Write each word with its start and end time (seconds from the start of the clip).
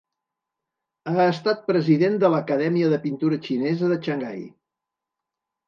Ha 1.11 1.27
estat 1.33 1.61
president 1.67 2.17
de 2.25 2.33
l'Acadèmia 2.37 2.89
de 2.95 3.01
Pintura 3.05 3.41
Xinesa 3.47 3.93
de 3.95 4.01
Xangai. 4.09 4.43